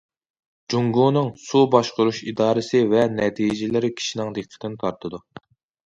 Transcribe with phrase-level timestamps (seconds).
[0.73, 5.27] جۇڭگونىڭ سۇ باشقۇرۇش ئىرادىسى ۋە نەتىجىلىرى كىشىنىڭ دىققىتىنى تارتىدۇ.